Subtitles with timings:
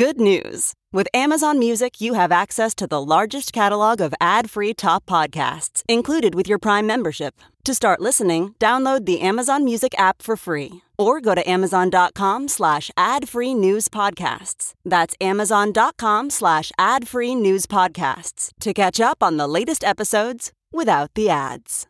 [0.00, 0.72] Good news!
[0.94, 5.82] With Amazon Music, you have access to the largest catalog of ad free top podcasts
[5.90, 7.34] included with your Prime membership.
[7.64, 12.90] To start listening, download the Amazon Music app for free or go to amazon.com slash
[12.96, 14.72] ad free news podcasts.
[14.86, 21.10] That's amazon.com slash ad free news podcasts to catch up on the latest episodes without
[21.14, 21.86] the ads.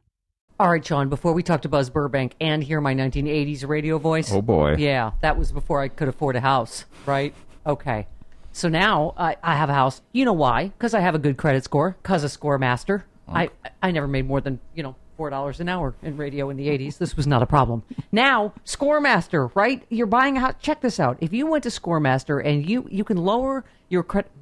[0.59, 4.33] All right, John, before we talk to Buzz Burbank and hear my 1980s radio voice.
[4.33, 4.75] Oh, boy.
[4.79, 7.33] Yeah, that was before I could afford a house, right?
[7.67, 8.07] Okay.
[8.53, 10.03] So now I, I have a house.
[10.13, 10.69] You know why?
[10.69, 13.03] Because I have a good credit score, because of Scoremaster.
[13.33, 16.67] I, I never made more than, you know, $4 an hour in radio in the
[16.67, 16.99] 80s.
[16.99, 17.85] This was not a problem.
[18.11, 19.85] Now, Scoremaster, right?
[19.89, 20.55] You're buying a house.
[20.61, 21.19] Check this out.
[21.21, 24.33] If you went to Scoremaster and you, you can lower your credit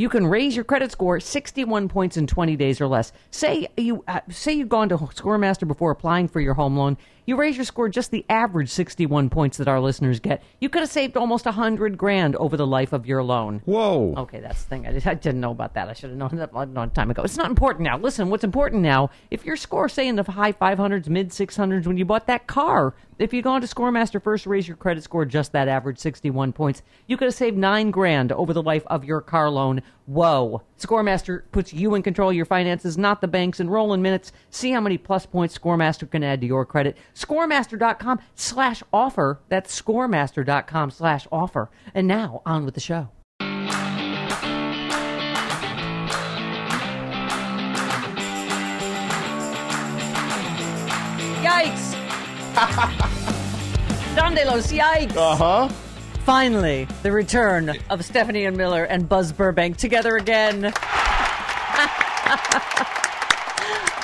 [0.00, 3.12] you can raise your credit score 61 points in 20 days or less.
[3.30, 6.96] Say you uh, say you've gone to Scoremaster before applying for your home loan.
[7.30, 10.42] You raise your score just the average 61 points that our listeners get.
[10.58, 13.62] You could have saved almost 100 grand over the life of your loan.
[13.66, 14.14] Whoa.
[14.16, 14.84] Okay, that's the thing.
[14.84, 15.88] I, I didn't know about that.
[15.88, 17.22] I should have known that a long time ago.
[17.22, 17.98] It's not important now.
[17.98, 21.96] Listen, what's important now, if your score, say, in the high 500s, mid 600s when
[21.96, 25.52] you bought that car, if you'd gone to Scoremaster first, raise your credit score just
[25.52, 29.20] that average 61 points, you could have saved nine grand over the life of your
[29.20, 29.82] car loan.
[30.06, 30.62] Whoa.
[30.80, 33.60] Scoremaster puts you in control of your finances, not the banks.
[33.60, 34.32] Enroll in minutes.
[34.48, 36.96] See how many plus points Scoremaster can add to your credit.
[37.14, 39.40] Scoremaster.com slash offer.
[39.48, 41.70] That's scoremaster.com slash offer.
[41.94, 43.10] And now, on with the show.
[51.42, 51.96] Yikes!
[54.16, 55.16] Donde los yikes!
[55.16, 55.68] Uh huh.
[56.30, 60.60] Finally, the return of Stephanie and Miller and Buzz Burbank together again.
[60.62, 60.72] Buzz,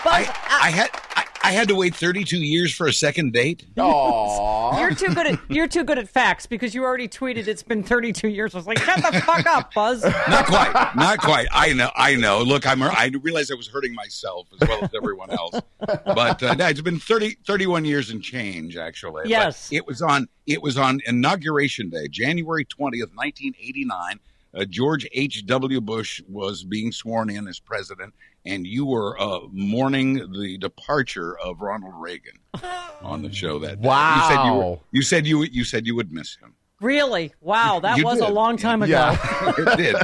[0.04, 3.64] I, I had I, I had to wait 32 years for a second date.
[3.76, 4.80] Aww.
[4.80, 7.84] you're too good at you're too good at facts because you already tweeted it's been
[7.84, 8.54] 32 years.
[8.54, 10.02] I was like, shut the fuck up, Buzz.
[10.04, 11.46] Not quite, not quite.
[11.52, 12.42] I know, I know.
[12.42, 15.60] Look, I'm I realized I was hurting myself as well as everyone else.
[15.78, 19.22] But uh, no, it's been 30, 31 years and change actually.
[19.22, 19.70] But Yes.
[19.72, 24.18] it was on it was on inauguration day, January 20th, 1989.
[24.56, 25.44] Uh, George H.
[25.46, 25.80] W.
[25.80, 28.14] Bush was being sworn in as president,
[28.46, 32.38] and you were uh, mourning the departure of Ronald Reagan
[33.02, 33.88] on the show that day.
[33.88, 34.80] You said you, were, Wow.
[34.92, 36.54] you said you you said you would miss him.
[36.80, 37.32] Really?
[37.40, 38.92] Wow, that You was a long time ago.
[38.92, 39.52] Yeah.
[39.56, 39.96] it did.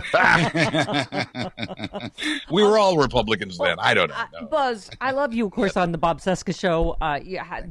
[2.50, 3.76] we were all Republicans then.
[3.78, 4.14] I don't know.
[4.38, 7.20] Uh, Buzz, I love you, of course, on the Bob Cesca show, uh,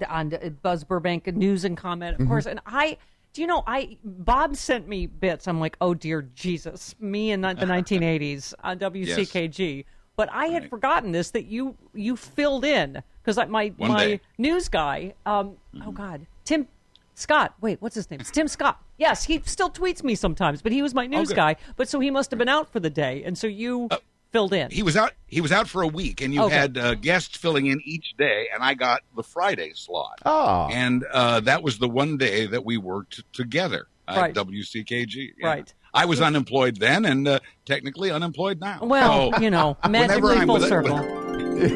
[0.07, 2.23] on uh, Buzz Burbank News and Comment, Mm-hmm.
[2.23, 2.45] of course.
[2.45, 2.97] And I,
[3.33, 5.47] do you know, I Bob sent me bits.
[5.47, 9.85] I'm like, oh dear Jesus, me in the 1980s on WCKG.
[10.17, 10.69] But I had Right.
[10.69, 14.13] forgotten this that you you filled in because my One my day.
[14.17, 14.41] Mm-hmm.
[14.41, 16.67] news guy, um, oh God, Tim.
[17.13, 18.19] Scott, wait, what's his name?
[18.21, 18.81] It's Tim Scott.
[18.97, 21.35] Yes, he still tweets me sometimes, but he was my news good.
[21.35, 21.55] guy.
[21.75, 23.89] But so he must have been out for the day, and so you
[24.31, 24.71] filled in.
[24.71, 25.13] He was out.
[25.27, 26.55] He was out for a week, and you Okay.
[26.55, 30.19] had uh, guests filling in each day, and I got the Friday slot.
[30.25, 30.67] Oh.
[30.71, 34.33] And uh, that was the one day that we worked together at Right.
[34.33, 35.33] WCKG.
[35.37, 35.47] Yeah.
[35.47, 35.73] Right.
[35.93, 38.79] I was unemployed then, and uh, technically unemployed now.
[38.81, 40.97] Well, So, you know, whenever magically I'm full with- circle.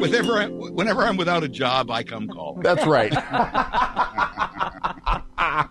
[0.00, 2.54] whenever, I, whenever I'm without a job, I come call.
[2.62, 3.12] That's right.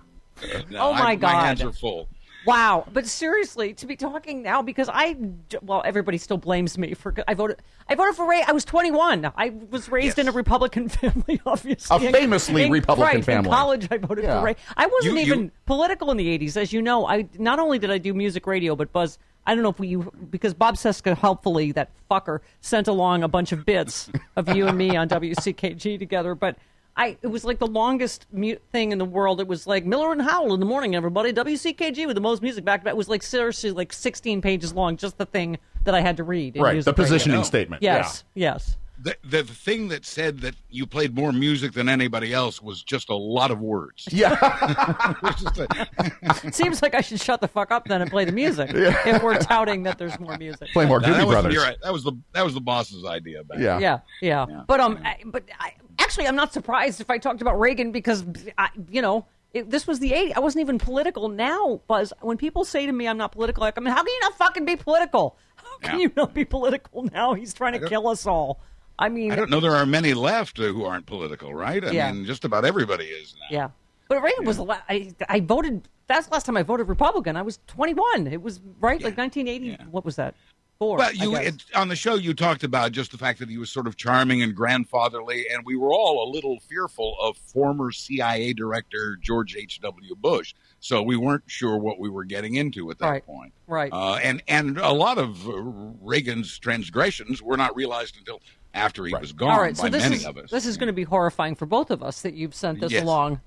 [0.70, 1.34] No, Oh, my I- God.
[1.34, 2.08] My hands are full.
[2.46, 5.16] Wow, but seriously, to be talking now because I,
[5.62, 7.62] well, everybody still blames me for I voted.
[7.90, 8.44] I voted for Ray.
[8.48, 9.32] I was 21.
[9.36, 12.08] I was raised in a Republican family, obviously.
[12.08, 13.50] A famously In- Republican right, family.
[13.50, 14.40] In college, I voted Yeah.
[14.40, 14.56] for Ray.
[14.78, 17.08] I wasn't You- even you- political in the 80s, as you know.
[17.08, 19.18] I not only did I do music radio, but Buzz.
[19.48, 23.28] I don't know if we you because Bob Cesca helpfully that fucker sent along a
[23.28, 26.58] bunch of bits of you and me on WCKG together, but.
[26.98, 29.42] I it was like the longest mute thing in the world.
[29.42, 31.34] It was like Miller and Howell in the morning, everybody.
[31.34, 32.94] WCKG with the most music back to back.
[32.94, 36.24] It was like seriously like 16 pages long, just the thing that I had to
[36.24, 36.56] read.
[36.56, 37.04] in Right, the music radio.
[37.04, 37.84] positioning statement.
[37.84, 38.78] Yes, yes.
[38.98, 43.10] The, the thing that said that you played more music than anybody else was just
[43.10, 44.08] a lot of words.
[44.10, 44.36] Yeah.
[45.22, 48.72] It a- seems like I should shut the fuck up then and play the music
[48.74, 48.96] yeah.
[49.06, 50.70] if we're touting that there's more music.
[50.74, 51.54] Play more Now, Doobie was- Brothers.
[51.54, 51.78] you're right.
[51.84, 53.44] That was the that was the boss's idea.
[53.44, 53.80] Back Yeah.
[53.80, 54.64] Yeah, yeah.
[54.68, 55.74] But um, I, but I,
[56.06, 58.24] actually, I'm not surprised if I talked about Reagan because
[58.58, 59.26] I, you know.
[59.54, 60.34] It, this was the 80s.
[60.36, 61.30] I wasn't even political.
[61.30, 64.14] Now, Buzz, when people say to me I'm not political, like, I mean, how can
[64.14, 65.38] you not fucking be political?
[65.56, 66.04] How can Yeah.
[66.08, 67.34] you not be political now?
[67.36, 68.60] He's trying to kill us all.
[69.00, 69.62] I mean, I don't know.
[69.62, 71.82] There are many left uh, who aren't political, right?
[71.86, 72.12] I Yeah.
[72.12, 73.48] mean, just about everybody is now.
[73.50, 73.70] yeah.
[74.10, 74.84] But Reagan was the last.
[74.90, 75.88] I, I voted.
[76.08, 77.38] That's the last time I voted Republican.
[77.38, 78.28] I was 21.
[78.28, 79.86] It was right, like 1980.
[79.90, 80.36] What was that?
[80.78, 80.98] Four.
[80.98, 83.70] Well, you it, on the show you talked about just the fact that he was
[83.70, 88.52] sort of charming and grandfatherly, and we were all a little fearful of former CIA
[88.52, 89.80] director George H.
[89.80, 90.16] W.
[90.16, 90.54] Bush.
[90.82, 93.26] So we weren't sure what we were getting into at that Right.
[93.26, 93.54] point.
[93.68, 93.92] Right.
[93.94, 95.54] Uh, and and a lot of uh,
[96.02, 98.42] Reagan's transgressions were not realized until
[98.74, 100.52] after he was gone All right, by so this many is of us.
[100.52, 103.04] this is going to be horrifying for both of us that you've sent this Yes.
[103.04, 103.40] along.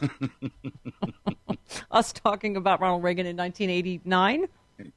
[1.90, 4.46] us talking about Ronald Reagan in 1989.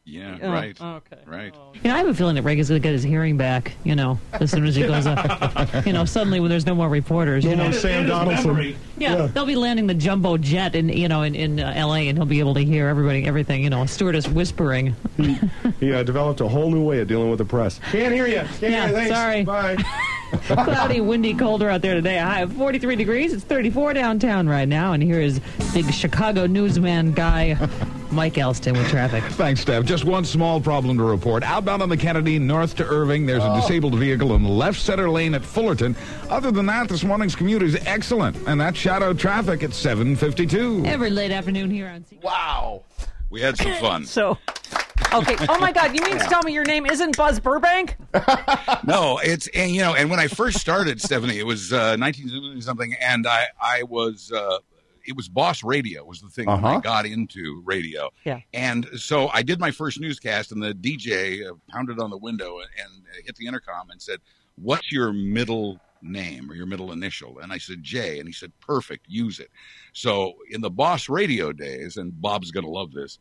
[0.06, 0.80] Yeah, Oh, right.
[0.82, 1.18] okay.
[1.26, 1.54] Right.
[1.76, 3.96] You know, I have a feeling that Reagan's going to get his hearing back, you
[3.96, 5.86] know, as soon as he goes up.
[5.86, 7.72] you know, suddenly when there's no more reporters, you know.
[7.72, 8.76] Sam Donaldson.
[8.98, 12.08] Yeah, they'll be landing the jumbo jet in, you know, in, in uh, L.A.
[12.10, 14.96] and he'll be able to hear everybody, everything, you know, a stewardess whispering.
[15.80, 17.80] He uh, developed a whole new way of dealing with the press.
[17.92, 18.38] Can't hear you.
[18.60, 18.96] Can't Yeah, hear you.
[18.96, 19.12] Thanks.
[19.16, 19.44] sorry.
[19.44, 19.78] Bye.
[20.48, 22.18] Cloudy, windy, colder out there today.
[22.18, 23.34] A high of 43 degrees.
[23.34, 24.94] It's 34 downtown right now.
[24.94, 25.40] And here is
[25.74, 27.56] big Chicago newsman guy
[28.12, 29.24] Mike Elston with traffic.
[29.32, 29.84] Thanks, Steph.
[29.84, 31.44] Just one small problem to report.
[31.44, 33.62] Outbound on the Kennedy, north to Irving, there's a oh.
[33.62, 35.96] disabled vehicle in the left center lane at Fullerton.
[36.30, 40.84] Other than that, this morning's commute is excellent, and that's shadow traffic at 752.
[40.86, 42.84] Every late afternoon here on C- Wow.
[43.30, 44.06] We had some fun.
[44.06, 44.38] So,
[45.20, 45.36] okay.
[45.50, 45.96] Oh my God!
[45.96, 47.96] You mean to tell me your name isn't Buzz Burbank?
[48.84, 52.62] No, it's and you know, and when I first started, Stephanie, it was uh, 1970
[52.62, 54.60] something, and I I was uh,
[55.06, 56.80] it was Boss Radio was the thing when I Uh-huh.
[56.82, 58.10] got into radio.
[58.26, 58.40] Yeah.
[58.54, 62.60] And so I did my first newscast, and the DJ uh, pounded on the window
[62.60, 64.20] and, and hit the intercom and said,
[64.56, 68.52] "What's your middle name or your middle initial?" And I said J, and he said,
[68.62, 69.50] "Perfect, use it."
[69.94, 73.18] So in the Boss Radio days, and Bob's going to love this,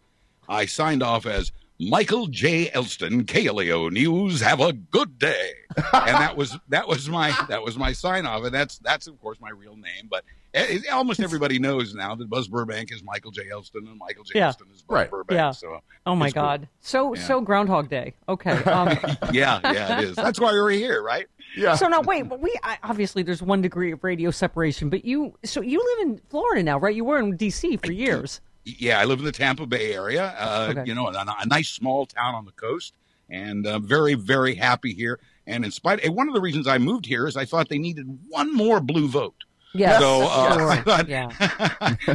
[0.48, 1.52] I signed off as.
[1.80, 2.70] Michael J.
[2.72, 4.40] Elston, KLAO News.
[4.40, 8.44] Have a good day, and that was that was my that was my sign off,
[8.44, 10.06] and that's that's of course my real name.
[10.08, 10.22] But
[10.52, 13.50] it, it- almost everybody knows now that Buzz Burbank is Michael J.
[13.50, 14.38] Elston, and Michael J.
[14.38, 14.46] Yeah.
[14.46, 15.10] Elston is Buzz Right.
[15.10, 15.36] Burbank.
[15.36, 15.50] Yeah.
[15.50, 16.42] So Oh my it's cool.
[16.44, 16.68] God!
[16.80, 17.22] So Yeah.
[17.22, 18.14] so Groundhog Day.
[18.28, 18.52] Okay.
[18.52, 18.88] Um,
[19.32, 20.16] yeah, yeah, it is.
[20.16, 21.26] That's why we're here, right?
[21.56, 21.74] Yeah.
[21.74, 25.34] so now wait, but we I, obviously there's one degree of radio separation, but you
[25.44, 26.94] so you live in Florida now, right?
[26.94, 27.78] You were in D.C.
[27.78, 28.40] for years.
[28.64, 30.34] Yeah, I live in the Tampa Bay area.
[30.38, 30.84] Uh, Okay.
[30.86, 32.94] You know, a, a nice small town on the coast,
[33.28, 35.20] and uh, very, very happy here.
[35.46, 37.78] And in spite, and one of the reasons I moved here is I thought they
[37.78, 39.34] needed one more blue vote.
[39.74, 40.00] Yes.
[40.00, 40.70] So uh, Sure.
[40.70, 41.28] I thought, Yeah.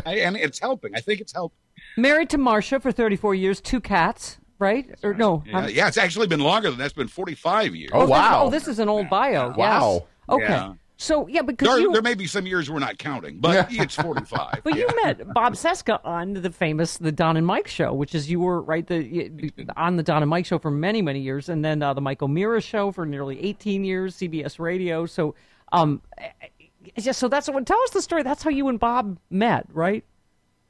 [0.05, 0.95] And it's helping.
[0.95, 1.57] I think it's helping.
[1.97, 4.89] Married to Marcia for 34 years, two cats, right?
[5.03, 5.43] Or no?
[5.45, 7.91] Yeah, yeah, it's actually been longer than that's been 45 years.
[7.93, 8.43] Oh, this- wow.
[8.45, 9.49] oh, this is an old bio.
[9.55, 9.93] Wow.
[9.93, 10.01] Yes.
[10.29, 10.43] Okay.
[10.45, 10.73] Yeah.
[11.01, 13.95] So yeah, because There, you there may be some years we're not counting, but it's
[13.95, 14.59] 45.
[14.63, 14.83] But yeah.
[14.83, 18.41] you met Bob Cesca on the famous The Don and Mike Show, which is you
[18.41, 21.81] were right the on the Don and Mike Show for many many years, and then
[21.81, 25.05] uh, the Mike O'Meara Show for nearly eighteen years, CBS Radio.
[25.05, 25.35] So,
[25.71, 26.01] um,
[26.83, 28.23] it's just so that's what tell us the story.
[28.23, 30.03] That's how you and Bob met, right?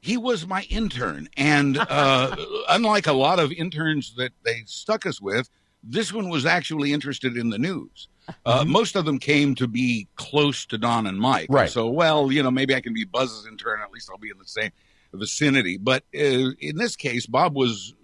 [0.02, 2.34] he was my intern and uh,
[2.70, 5.50] unlike a lot of interns that they stuck us with
[5.82, 8.08] this one was actually interested in the news
[8.46, 11.70] uh, most of them came to be close to don and mike Right.
[11.70, 14.38] so well you know maybe i can be buzz's intern at least i'll be in
[14.38, 14.70] the same
[15.12, 16.18] vicinity but uh,
[16.60, 17.94] in this case bob was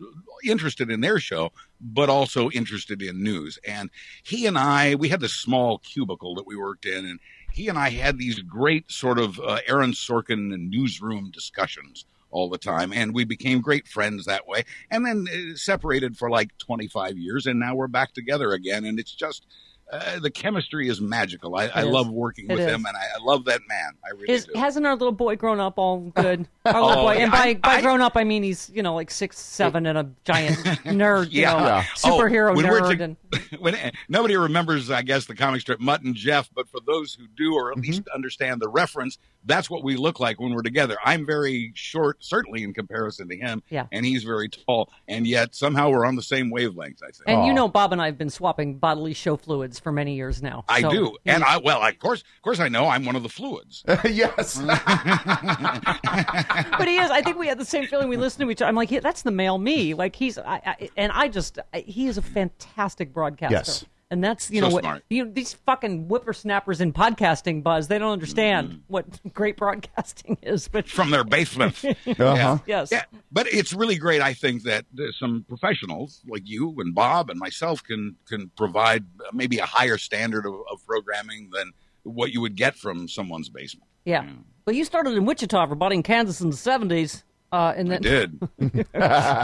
[0.45, 3.91] interested in their show but also interested in news and
[4.25, 7.21] he and i we had this small cubicle that we worked in and
[7.53, 12.51] he and I had these great sort of uh, Aaron Sorkin and newsroom discussions all
[12.51, 14.65] the time, and we became great friends that way.
[14.91, 18.85] And then uh, separated for like 25 years, and now we're back together again.
[18.85, 19.47] And it's just
[19.93, 21.55] uh, the chemistry is magical.
[21.57, 21.87] I, I is.
[21.87, 22.67] love working It with is.
[22.67, 23.93] him, and I, I love that man.
[24.05, 24.53] I really Is do.
[24.59, 26.49] hasn't our little boy grown up all good?
[26.65, 28.83] Our little Oh, boy, and by I- by I- grown up I mean he's you
[28.83, 31.53] know like six seven and a giant nerd, you Yeah.
[31.53, 31.83] know, Yeah.
[31.97, 33.17] superhero Oh, when nerd, to- and
[33.61, 33.77] when
[34.09, 37.55] nobody remembers, I guess, the comic strip Mutt and Jeff, but for those who do
[37.55, 40.97] or at least understand the reference, that's what we look like when we're together.
[41.05, 43.87] I'm very short, certainly in comparison to him, Yeah.
[43.93, 47.01] and he's very tall, and yet somehow we're on the same wavelength.
[47.03, 47.23] I think.
[47.27, 50.43] And you know, Bob and I have been swapping bodily show fluids for many years
[50.43, 50.65] now.
[50.69, 53.23] I So- do, and I well, of course, of course, I know I'm one of
[53.23, 53.85] the fluids.
[54.05, 54.59] yes.
[56.79, 57.11] but he is.
[57.11, 58.09] I think we had the same feeling.
[58.09, 58.69] We listened to each other.
[58.69, 59.95] I'm like, yeah, that's the male me.
[59.95, 63.55] Like he's, I, I, and I just, I, he is a fantastic broadcaster.
[63.55, 63.85] Yes.
[64.09, 65.03] And that's you So know what smart.
[65.11, 67.89] you these fucking whippersnappers in podcasting buzz.
[67.89, 68.79] They don't understand Mm-hmm.
[68.87, 70.69] what great broadcasting is.
[70.69, 71.83] But from their basement.
[72.07, 72.59] Uh-huh.
[72.67, 74.21] yes, Yeah, but it's really great.
[74.23, 79.05] I think that uh, some professionals like you and Bob and myself can can provide
[79.21, 81.73] uh, maybe a higher standard of, of programming than
[82.05, 83.89] what you would get from someone's basement.
[84.05, 84.25] yeah.
[84.67, 87.23] Well, you started in Wichita, everybody in Kansas in the '70s,
[87.53, 88.85] uh, and I then did.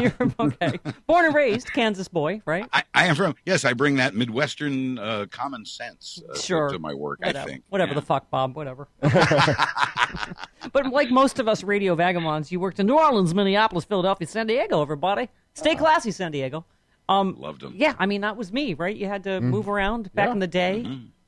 [0.00, 0.78] you're okay.
[1.06, 2.66] Born and raised Kansas boy, right?
[2.72, 3.64] I, I am from yes.
[3.64, 6.68] I bring that Midwestern uh, common sense uh, to- Sure.
[6.70, 7.20] to, my work.
[7.20, 7.94] whatever, I think whatever Yeah.
[8.00, 8.88] the fuck, Bob, whatever.
[10.72, 14.46] but like most of us radio vagabonds, you worked in New Orleans, Minneapolis, Philadelphia, San
[14.46, 14.82] Diego.
[14.82, 16.64] Everybody, stay classy, San Diego.
[17.08, 17.74] Um, Loved them.
[17.76, 18.94] Yeah, I mean that was me, right?
[18.96, 20.32] You had to move around back Yeah.
[20.32, 20.78] in the day.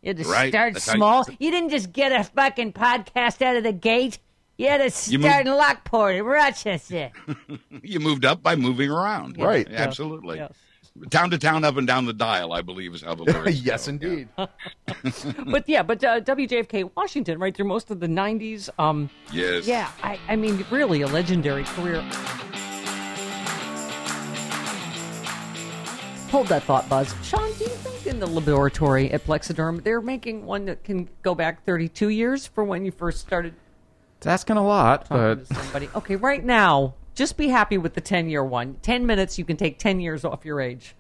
[0.02, 0.52] You had to Right.
[0.52, 1.26] start That's how you- small.
[1.38, 4.18] You, didn't just get a fucking podcast out of the gate.
[4.56, 7.10] You had to start moved- in Lockport, in Rochester.
[7.82, 9.36] You moved up by moving around.
[9.38, 9.68] Right.
[9.68, 10.38] Yeah, Absolutely.
[10.38, 10.52] Yes.
[11.10, 12.52] Town to town, up and down the dial.
[12.52, 13.90] I believe is how the lyrics yes, go.
[13.90, 14.28] indeed.
[15.46, 18.70] But yeah, but uh, WJFK Washington, right through most of the '90s.
[18.78, 19.66] Um, Yes.
[19.66, 22.00] Yeah, I, I mean, really a legendary career.
[26.30, 27.14] Hold that thought, Buzz.
[27.22, 31.34] Sean, do you think in the laboratory at Plexaderm they're making one that can go
[31.34, 33.54] back 32 years for when you first started
[34.24, 35.86] It's asking a lot, but somebody?
[35.94, 38.76] Okay, right now, just be happy with the 10 year one.
[38.80, 40.96] 10 minutes, you can take 10 years off your age.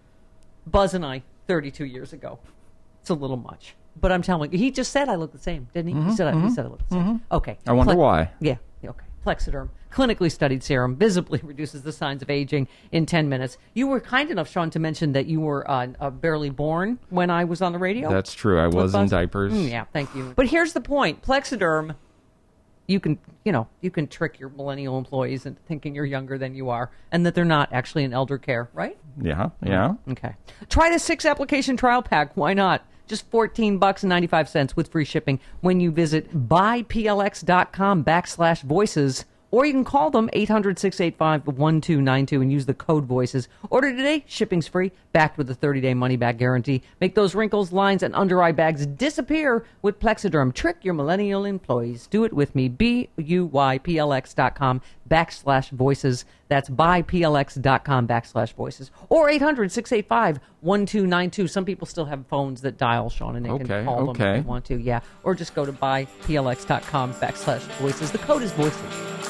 [0.66, 2.38] Buzz and I, 32 years ago.
[3.00, 3.76] It's a little much.
[3.98, 6.10] But I'm telling you, he just said I look the same, didn't he?
[6.10, 7.22] he, said, I, he said I look the same.
[7.32, 7.52] Okay.
[7.52, 8.30] Mm-hmm, I wonder why.
[8.40, 8.56] Yeah.
[8.84, 9.06] Okay.
[9.24, 13.56] Plexaderm, clinically studied serum, visibly reduces the signs of aging in 10 minutes.
[13.72, 17.30] You were kind enough, Sean, to mention that you were uh, uh, barely born when
[17.30, 18.10] I was on the radio.
[18.10, 18.60] that's true.
[18.60, 19.54] I was in diapers.
[19.54, 20.34] Mm, yeah, thank you.
[20.36, 21.96] But here's the point: Plexaderm,
[22.86, 26.54] you can, you know, you can trick your millennial employees into thinking you're younger than
[26.54, 28.98] you are, and that they're not actually in elder care, right?
[29.20, 29.94] Yeah, yeah.
[30.10, 30.34] Okay.
[30.68, 32.36] Try the six application trial pack.
[32.36, 32.86] Why not?
[33.06, 39.24] Just 14 bucks and 95 cents with free shipping when you visit buyplx.com backslash voices
[39.54, 43.48] or you can call them 800-685-1292 and use the code voices.
[43.70, 44.24] Order today.
[44.26, 44.90] Shipping's free.
[45.12, 46.82] Backed with a 30-day money-back guarantee.
[47.00, 50.52] Make those wrinkles, lines, and under-eye bags disappear with Plexaderm.
[50.54, 52.08] Trick your millennial employees.
[52.08, 52.68] Do it with me.
[52.68, 56.24] B-U-Y-P-L-X.com backslash voices.
[56.48, 58.90] That's buyplx.com backslash voices.
[59.08, 61.48] Or 800-685-1292.
[61.48, 64.18] Some people still have phones that dial, Sean, and they Okay, can call them if
[64.18, 64.80] they want to.
[64.80, 64.98] Yeah.
[65.22, 68.10] Or just go to buyplx.com backslash voices.
[68.10, 69.23] The code is voices.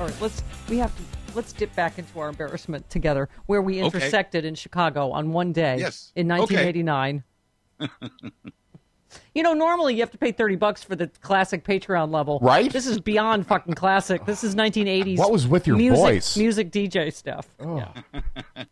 [0.00, 1.02] All right, let's we have to
[1.34, 3.98] let's dip back into our embarrassment together, where we Okay.
[3.98, 6.10] intersected in Chicago on one day Yes.
[6.16, 6.56] in Okay.
[9.10, 9.30] 1989.
[9.34, 12.38] you know, normally you have to pay 30 bucks for the classic Patreon level.
[12.40, 12.72] Right?
[12.72, 14.24] This is beyond fucking classic.
[14.26, 15.18] This is 1980s.
[15.18, 16.36] What was with your music, voice?
[16.36, 17.46] Music DJ stuff.
[17.60, 17.88] Yeah.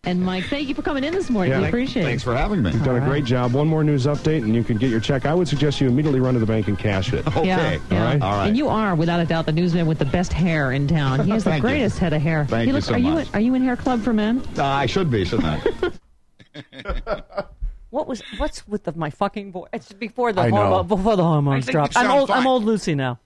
[0.04, 1.52] And Mike, thank you for coming in this morning.
[1.52, 1.61] Yeah.
[1.61, 2.25] we appreciate Thanks it.
[2.25, 2.71] Thanks for having me.
[2.73, 3.52] You've done a great job.
[3.52, 5.26] One more news update, and you can get your check.
[5.26, 7.26] I would suggest you immediately run to the bank and cash it.
[7.37, 7.47] Okay.
[7.47, 7.99] Yeah, yeah.
[7.99, 8.23] All right.
[8.23, 8.47] All right.
[8.49, 11.25] And you are, without a doubt, the newsman with the best hair in town.
[11.25, 11.68] He has the Thank you.
[11.68, 12.47] greatest head of hair.
[12.47, 13.28] Thank he you so are You much.
[13.28, 14.42] in, are you in Hair Club for Men?
[14.57, 15.62] Uh, I should be, shouldn't
[17.04, 17.18] I?
[18.09, 19.69] What was what's with the, my fucking voice?
[19.71, 20.83] It's before the I know.
[20.83, 21.95] before the hormones think dropped.
[21.95, 22.31] I'm sound old.
[22.31, 23.19] I'm old Lucy now.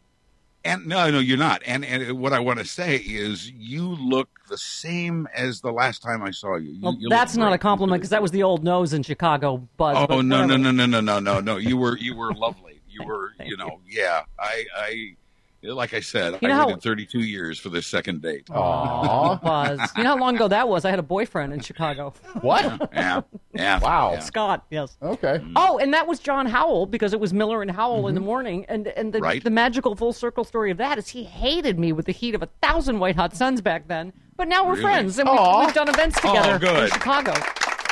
[0.65, 1.63] And no, no, you're not.
[1.65, 6.03] And and what I want to say is, you look the same as the last
[6.03, 6.73] time I saw you.
[6.73, 9.69] You- Well, you that's not a compliment because that was the old nose in Chicago
[9.77, 10.05] buzz.
[10.11, 11.57] Oh no no no no no no no no!
[11.59, 12.81] You were you were lovely.
[12.89, 14.23] You were you know yeah.
[14.37, 15.17] I I
[15.63, 18.49] like I said, You know I how- waited 32 years for this second date.
[18.51, 19.37] Aw.
[19.37, 19.81] Buzz.
[19.97, 20.85] You know how long ago that was?
[20.85, 22.15] I had a boyfriend in Chicago.
[22.41, 22.91] what?
[22.93, 23.23] Yeah
[23.55, 23.79] yeah.
[23.81, 24.13] Wow.
[24.15, 24.19] yeah.
[24.21, 24.97] Scott, yes.
[25.03, 25.39] Okay.
[25.39, 25.53] Mm.
[25.57, 28.27] Oh, and that was John Howell because it was Miller and Howell in the mm-hmm.
[28.27, 28.67] morning.
[28.69, 29.45] And and the, Right.
[29.45, 32.43] the magical full circle story of that is he hated me with the heat of
[32.43, 34.13] a thousand white hot suns back then.
[34.37, 34.83] But now we're Really?
[34.83, 36.93] friends and we've, we've done events together in good.
[36.93, 37.35] Chicago.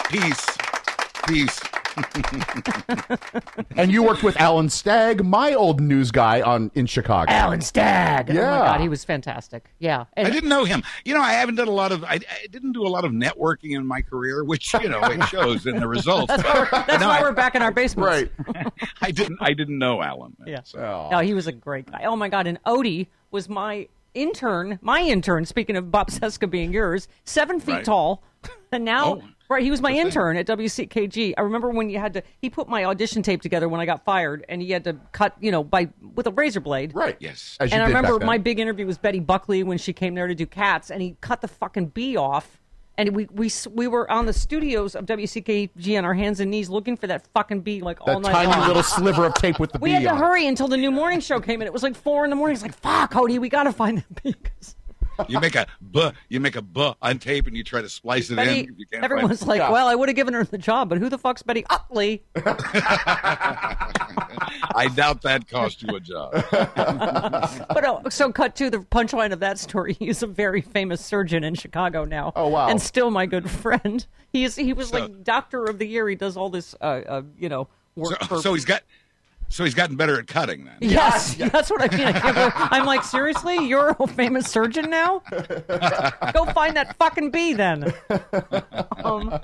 [0.08, 0.46] Peace
[1.30, 1.60] peace.
[3.76, 7.30] And you worked with Alan Stagg, my old news guy on in Chicago.
[7.32, 8.30] Alan Stagg.
[8.30, 8.59] Oh my Yeah.
[8.59, 9.70] God, he was fantastic.
[9.78, 10.04] Yeah.
[10.16, 10.82] And I didn't know him.
[11.04, 12.04] You know, I haven't done a lot of.
[12.04, 15.23] I, I didn't do a lot of networking in my career, which you know it
[15.28, 16.26] shows in the results.
[16.28, 18.30] that's why, we're, that's No, why I- we're back in our basements.
[18.47, 18.66] Right.
[19.02, 19.38] I didn't.
[19.40, 20.37] I didn't know Alan.
[20.47, 20.61] Yeah.
[20.64, 22.02] So- No, he was a great guy.
[22.04, 22.47] Oh my God!
[22.47, 24.78] And Odie was my intern.
[24.82, 25.44] My intern.
[25.44, 27.85] Speaking of Bob Cesca being yours, seven feet Right.
[27.85, 28.23] tall,
[28.73, 29.23] and now Oh.
[29.50, 31.35] Right, he was my intern at WCKG.
[31.37, 32.23] I remember when you had to.
[32.40, 35.35] He put my audition tape together when I got fired, and he had to cut,
[35.40, 36.95] you know, by with a razor blade.
[36.95, 37.16] Right.
[37.19, 37.57] Yes.
[37.59, 38.26] As you And I did back remember then.
[38.26, 41.16] my big interview was Betty Buckley when she came there to do Cats, and he
[41.21, 42.59] cut the fucking bee off.
[42.97, 46.69] And we we we were on the studios of WCKG on our hands and knees
[46.69, 48.69] looking for that fucking bee like all that night tiny long.
[48.69, 50.21] little sliver of tape with the we bee had to on it.
[50.21, 51.66] hurry until the new morning show came in.
[51.66, 52.54] It was like four in the morning.
[52.54, 54.35] It's like fuck, Cody, we got to find that bee.
[54.35, 54.76] 'cause
[55.29, 58.31] You make a buh, you make a buh on tape, and you try to splice
[58.31, 58.75] it Betty, in.
[58.79, 59.71] You can't everyone's like, Yeah.
[59.71, 62.23] well, I would have given her the job, but who the fuck's Betty Utley?
[64.75, 66.33] I doubt that cost you a job.
[67.71, 69.95] But oh, so cut to the punchline of that story.
[69.99, 72.33] He's a very famous surgeon in Chicago now.
[72.37, 72.69] Oh, wow.
[72.69, 74.07] And still my good friend.
[74.33, 74.57] He is.
[74.57, 76.09] He was So- like doctor of the year.
[76.09, 78.43] He does all this, uh, uh you know, work So, for.
[78.43, 78.83] so he's got,
[79.50, 80.76] so he's gotten better at cutting then.
[80.80, 82.07] Yes, that's what I mean.
[82.07, 85.23] I can't believe- I'm like, seriously, you're a famous surgeon now?
[86.33, 87.92] Go find that fucking bee then.
[89.04, 89.38] Um,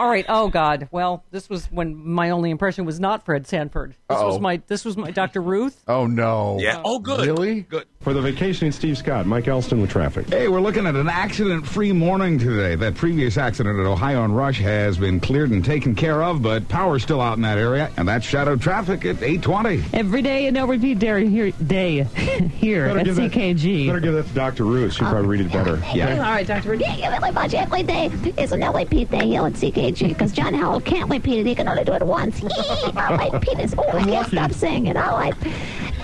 [0.00, 0.24] all right.
[0.28, 0.88] Oh God.
[0.90, 3.90] Well, this was when my only impression was not Fred Sanford.
[4.08, 4.38] This Uh-oh.
[4.40, 4.60] my.
[4.66, 5.40] This was my Dr.
[5.42, 5.82] Ruth.
[5.86, 6.58] Oh no.
[6.60, 6.80] Yeah.
[6.84, 7.26] Oh, good.
[7.26, 7.60] Really?
[7.62, 7.84] Good.
[8.00, 10.26] For the vacationing Steve Scott, Mike Elston with traffic.
[10.30, 12.74] Hey, we're looking at an accident-free morning today.
[12.74, 16.66] That previous accident at Ohio and Rush has been cleared and taken care of, but
[16.68, 19.84] power's still out in that area, and that's shadow traffic at 820.
[19.92, 22.04] Every day and no repeat day here, day
[22.54, 23.86] here Better at give that- CKG.
[23.88, 24.64] Better give that to Dr.
[24.64, 24.94] Ruth.
[24.94, 25.82] She'll probably read it better.
[25.94, 26.14] Yeah.
[26.14, 26.70] All right, Dr.
[26.70, 26.80] Ruth.
[26.80, 27.52] Yeah, really much.
[27.52, 28.06] Every day
[28.38, 31.46] is a no repeat day here at CKG because John Howell can't repeat it.
[31.46, 32.42] He can only do it once.
[32.42, 33.74] All right, penis.
[33.76, 34.96] Oh, I can't stop singing.
[34.96, 35.34] All right.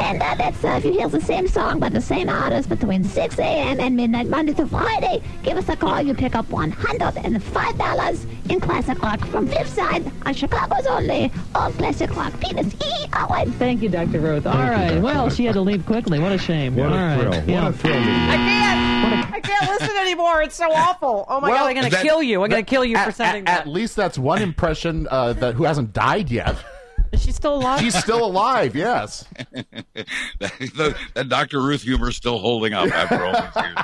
[0.00, 3.02] And uh, that's uh, if you hear the same song by the same artist between
[3.02, 3.80] 6 a.m.
[3.80, 6.02] and midnight, Monday to Friday, give us a call.
[6.02, 12.14] You pick up $105 in classic rock from Fifth Side on Chicago's only all classic
[12.16, 12.32] rock.
[12.40, 12.74] Penis.
[12.74, 13.06] E.
[13.12, 13.48] All right.
[13.54, 14.20] Thank you, Dr.
[14.20, 14.46] Ruth.
[14.46, 15.00] All right.
[15.00, 16.18] Well, she had to leave quickly.
[16.18, 16.76] What a shame.
[16.76, 17.20] What All a right.
[17.20, 17.44] thrill.
[17.48, 17.64] Yeah.
[17.64, 17.94] What a thrill.
[17.96, 19.32] I can't.
[19.34, 20.42] I can't listen anymore.
[20.42, 21.24] It's so awful.
[21.28, 21.68] Oh my Well, god!
[21.68, 22.42] I'm gonna that- kill you.
[22.42, 23.60] I'm gonna kill you for at, sending at, that.
[23.62, 26.56] at least that's one impression uh, that who hasn't died yet.
[27.12, 27.80] Is she still alive?
[27.80, 28.74] She's still alive.
[28.76, 29.24] Yes.
[30.40, 31.60] that, that Dr.
[31.62, 33.76] Ruth humor is still holding up after all these years.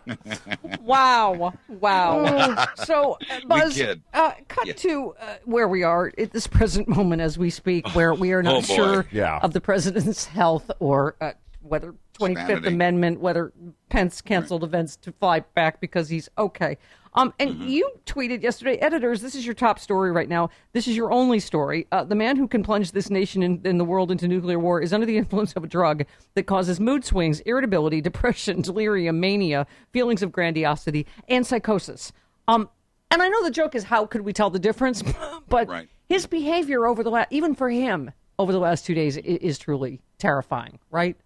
[0.80, 1.52] Wow.
[1.68, 2.66] Wow.
[2.84, 4.02] so, uh, Buzz, kid.
[4.14, 4.72] uh, cut Yeah.
[4.74, 8.38] to uh, where we are at this present moment as we speak, where we are
[8.40, 8.74] Oh, not boy.
[8.74, 9.38] sure Yeah.
[9.42, 12.68] of the president's health or uh, whether 25th Sanity.
[12.68, 13.52] Amendment, whether
[13.88, 16.78] Pence canceled events to fly back because he's okay.
[17.16, 17.68] Um, and Mm-hmm.
[17.68, 20.50] you tweeted yesterday, editors, this is your top story right now.
[20.72, 21.86] This is your only story.
[21.90, 24.82] Uh, the man who can plunge this nation and and the world into nuclear war
[24.82, 29.66] is under the influence of a drug that causes mood swings, irritability, depression, delirium, mania,
[29.92, 32.12] feelings of grandiosity, and psychosis.
[32.48, 32.68] Um,
[33.10, 35.02] and I know the joke is how could we tell the difference,
[35.48, 35.88] but Right.
[36.08, 39.58] his behavior over the last, even for him, over the last two days i- is
[39.58, 41.16] truly terrifying, right?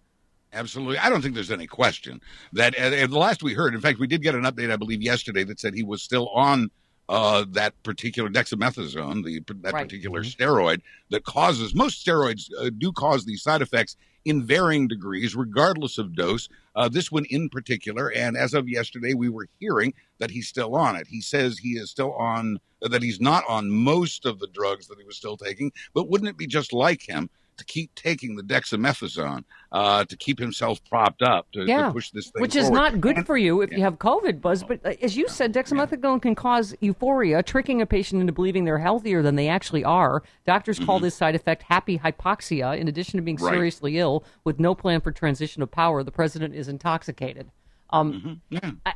[0.53, 0.97] Absolutely.
[0.97, 2.21] I don't think there's any question
[2.53, 5.01] that uh, the last we heard, in fact, we did get an update, I believe,
[5.01, 6.69] yesterday that said he was still on
[7.07, 9.83] uh, that particular dexamethasone, the that Right.
[9.83, 15.35] particular steroid that causes most steroids uh, do cause these side effects in varying degrees,
[15.35, 16.47] regardless of dose.
[16.75, 20.75] Uh, this one in particular, and as of yesterday, we were hearing that he's still
[20.75, 21.07] on it.
[21.07, 24.97] He says he is still on that he's not on most of the drugs that
[24.97, 27.29] he was still taking, but wouldn't it be just like him?
[27.61, 32.31] To keep taking the dexamethasone uh, to keep himself propped up to, to push this
[32.31, 34.63] thing which is not good for you if you have COVID, Buzz.
[34.63, 38.79] But uh, as you said, dexamethasone can cause euphoria, tricking a patient into believing they're
[38.79, 40.23] healthier than they actually are.
[40.45, 42.75] Doctors call this side effect happy hypoxia.
[42.77, 43.45] In addition to being Mm-hmm.
[43.45, 43.53] Right.
[43.53, 47.51] seriously ill with no plan for transition of power, the president is intoxicated.
[47.91, 48.71] Um, Yeah.
[48.85, 48.93] I,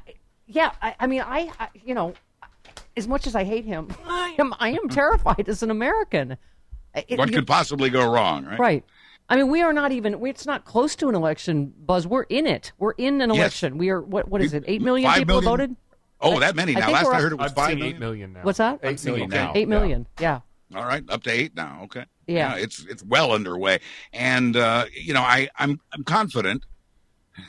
[0.47, 2.13] yeah, I, I mean, I, I, you know,
[2.97, 6.38] as much as I hate him, I am, I am terrified as an American.
[7.08, 8.60] It- What could possibly go wrong, right?
[8.60, 8.84] Right.
[9.27, 10.23] I mean, we are not even.
[10.25, 12.05] It's not close to an election, Buzz.
[12.05, 12.71] We're in it.
[12.77, 13.38] We're in an Yes.
[13.39, 13.77] election.
[13.79, 13.99] We are.
[14.01, 14.29] What?
[14.29, 14.63] What is it?
[14.67, 15.49] Eight million Five people million?
[15.51, 15.75] voted.
[16.21, 16.81] Oh, that many now.
[16.86, 17.95] think Last I heard it was I've five seen million.
[17.95, 18.39] eight million now.
[18.43, 18.79] What's that?
[18.84, 19.51] Eight million now.
[19.55, 20.08] Eight million.
[20.19, 20.41] Yeah.
[20.75, 21.81] All right, up to eight now.
[21.86, 22.05] Okay.
[22.27, 22.55] Yeah.
[22.55, 23.79] it's it's well underway,
[24.13, 26.63] and uh, you know I I'm I'm confident.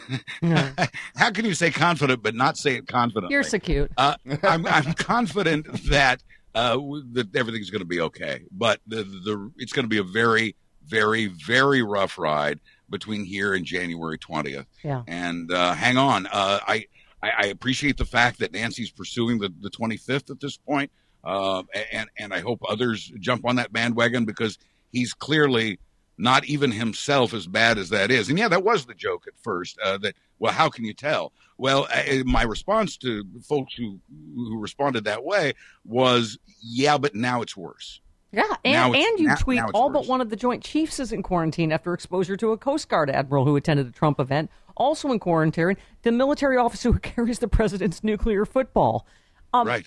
[0.43, 3.33] How can you say confident but not say it confidently?
[3.33, 3.91] You're so cute.
[3.97, 6.23] Uh, I'm, I'm confident that
[6.57, 6.79] uh,
[7.13, 10.57] that everything's going to be okay, but the, the it's going to be a very,
[10.87, 14.65] very, very rough ride between here and January 20th.
[14.83, 15.03] Yeah.
[15.07, 16.87] And uh, hang on, uh, I,
[17.23, 20.91] I I appreciate the fact that Nancy's pursuing the, the 25th at this point,
[21.23, 24.59] uh, and and I hope others jump on that bandwagon because
[24.93, 25.79] he's clearly
[26.19, 28.29] not even himself as bad as that is.
[28.29, 29.79] And yeah, that was the joke at first.
[29.81, 31.33] Uh, that well, how can you tell?
[31.59, 33.99] Well, uh, my response to folks who
[34.35, 38.01] who responded that way was, yeah, but now it's worse.
[38.33, 41.13] Yeah, and, and you now- tweet now all but one of the Joint Chiefs is
[41.13, 45.11] in quarantine after exposure to a Coast Guard admiral who attended a Trump event, also
[45.11, 45.77] in quarantine.
[46.03, 49.07] The military officer who carries the president's nuclear football.
[49.55, 49.87] Um, Right.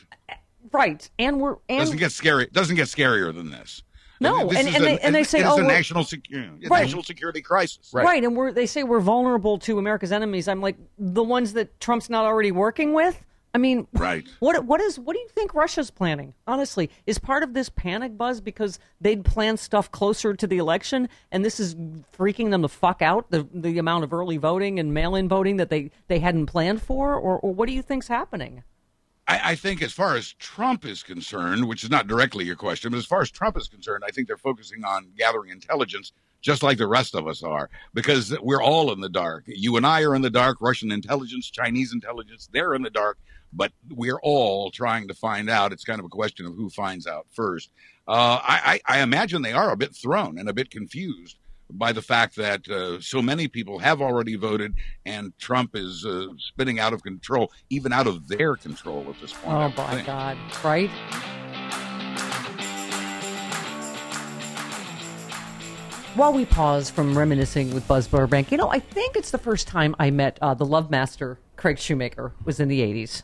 [0.71, 2.47] right, and we're and doesn't get scary.
[2.51, 3.83] Doesn't get scarier than this.
[4.19, 6.67] No, This and- and a- they- and they say, it is oh, a national security
[6.67, 6.81] Right.
[6.83, 7.91] national security crisis.
[7.93, 8.23] right.
[8.23, 10.47] and we're they say we're vulnerable to America's enemies.
[10.47, 13.23] I'm like the ones that Trump's not already working with.
[13.51, 14.27] I mean, Right.
[14.39, 16.35] What what is what do you think Russia's planning?
[16.45, 21.09] Honestly, is part of this panic buzz because they'd planned stuff closer to the election,
[21.31, 21.73] and this is
[22.15, 25.57] freaking them the fuck out the the amount of early voting and mail in voting
[25.57, 28.63] that they they hadn't planned for, or, or what do you think's happening?
[29.29, 32.91] I, I think as far as Trump is concerned, which is not directly your question,
[32.91, 36.11] but as far as Trump is concerned, I think they're focusing on gathering intelligence
[36.41, 39.43] just like the rest of us are, because we're all in the dark.
[39.45, 43.17] You and I are in the dark, Russian intelligence, Chinese intelligence, they're in the dark,
[43.51, 45.73] but we're all trying to find out.
[45.73, 47.71] It's kind of a question of who finds out first.
[48.07, 51.37] Uh, I, I, I imagine they are a bit thrown and a bit confused
[51.71, 54.73] by the fact that uh, so many people have already voted
[55.05, 59.33] and Trump is uh, spinning out of control, even out of their control at this
[59.33, 59.75] point.
[59.77, 60.07] Oh my think.
[60.07, 60.37] God!
[60.63, 60.89] Right?
[66.15, 69.67] While we pause from reminiscing with Buzz Burbank, you know, I think it's the first
[69.67, 73.23] time I met uh, the Love Master, Craig Shoemaker, was in the 80s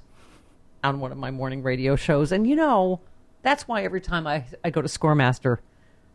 [0.84, 2.32] on one of my morning radio shows.
[2.32, 3.02] And, you know,
[3.42, 5.58] that's why every time I, I go to Scoremaster,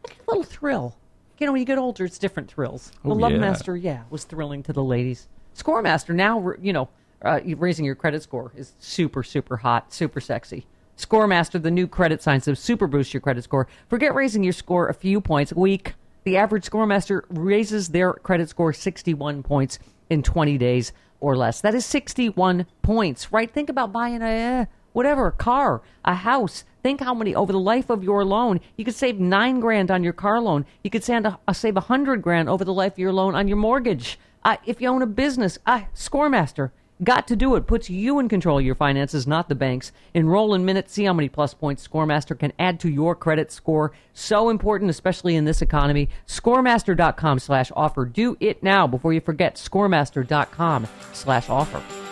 [0.04, 0.96] I get a little thrill.
[1.40, 2.92] You know, when you get older, it's different thrills.
[3.02, 3.38] The Oh, Love yeah.
[3.38, 5.26] Master, yeah, was thrilling to the ladies.
[5.56, 6.90] Scoremaster, now, you know,
[7.22, 10.66] uh, raising your credit score is super, super hot, super sexy.
[10.98, 13.66] Scoremaster, the new credit science of super boost your credit score.
[13.88, 15.94] Forget raising your score a few points a week.
[16.24, 19.78] The average Scoremaster raises their credit score 61 points
[20.10, 21.62] in 20 days or less.
[21.62, 23.50] That is 61 points, right?
[23.50, 26.64] Think about buying a whatever, a car, a house.
[26.82, 28.60] Think how many over the life of your loan.
[28.76, 30.64] You could save nine grand on your car loan.
[30.82, 33.34] You could save a, uh, save a hundred grand over the life of your loan
[33.34, 34.18] on your mortgage.
[34.44, 36.70] Uh, if you own a business, uh, Scoremaster.
[37.02, 37.66] Got to do it.
[37.66, 39.90] Puts you in control of your finances, not the banks.
[40.12, 40.92] Enroll in minutes.
[40.92, 43.92] See how many plus points Scoremaster can add to your credit score.
[44.12, 46.10] So important, especially in this economy.
[46.26, 48.04] Scoremaster.com slash offer.
[48.04, 49.54] Do it now before you forget.
[49.54, 52.09] Scoremaster.com slash offer.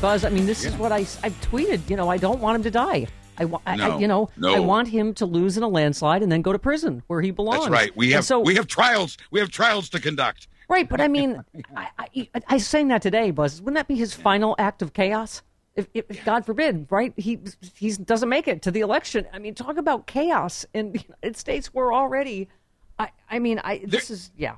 [0.00, 1.88] Buzz, I mean, this is what I, I've tweeted.
[1.90, 3.06] You know, I don't want him to die.
[3.36, 4.54] I, wa- I- I- you know, no.
[4.54, 7.32] I want him to lose in a landslide and then go to prison where he
[7.32, 7.60] belongs.
[7.62, 7.96] That's right.
[7.96, 9.16] We And have so, we have trials.
[9.32, 10.46] We have trials to conduct.
[10.68, 11.42] Right, but I mean,
[11.76, 13.60] I, I, I saying that today, Buzz.
[13.60, 15.42] Wouldn't that be his final act of chaos?
[15.74, 17.12] If, if God forbid, right?
[17.16, 17.38] He
[17.74, 19.26] he doesn't make it to the election.
[19.32, 21.72] I mean, talk about chaos in the United States.
[21.72, 22.48] We're already.
[22.98, 24.56] I I mean, I this is yeah.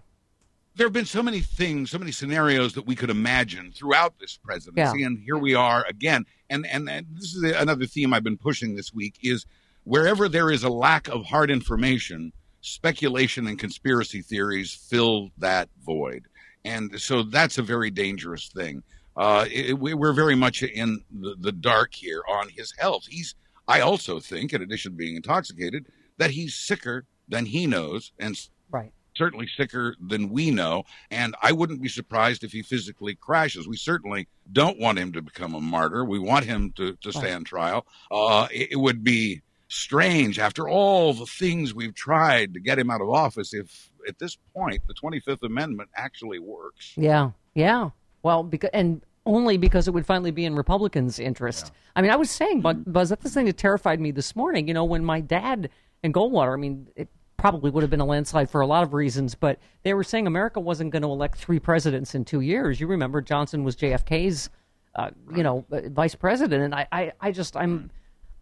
[0.80, 4.38] There have been so many things, so many scenarios that we could imagine throughout this
[4.38, 5.06] presidency, Yeah.
[5.08, 6.24] and here we are again.
[6.48, 9.44] And, and and this is another theme I've been pushing this week: is
[9.84, 16.24] wherever there is a lack of hard information, speculation and conspiracy theories fill that void,
[16.64, 18.82] and so that's a very dangerous thing.
[19.18, 23.04] Uh, it, we- we're very much in the, the dark here on his health.
[23.06, 23.34] He's,
[23.68, 28.34] I also think, in addition to being intoxicated, that he's sicker than he knows, and
[28.70, 28.94] Right.
[29.16, 30.84] Certainly sicker than we know.
[31.10, 33.68] And I wouldn't be surprised if he physically crashes.
[33.68, 36.04] We certainly don't want him to become a martyr.
[36.04, 37.86] We want him to, to stand trial.
[38.10, 42.90] Uh, it, it would be strange after all the things we've tried to get him
[42.90, 46.92] out of office if at this point the 25th Amendment actually works.
[46.96, 47.90] Yeah, yeah.
[48.22, 51.72] Well, because and only because it would finally be in Republicans' interest.
[51.94, 54.66] I mean, I was saying, but Buzz, that's the thing that terrified me this morning.
[54.66, 55.70] You know, when my dad
[56.02, 57.08] and Goldwater, I mean, it
[57.40, 60.26] probably would have been a landslide for a lot of reasons, but they were saying
[60.26, 62.79] America wasn't going to elect three presidents in two years.
[62.79, 64.50] You remember Johnson was JFK's,
[64.94, 67.90] uh, you know, uh, vice president, and I, I, I just, I'm.